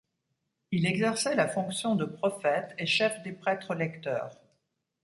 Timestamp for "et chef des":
2.79-3.33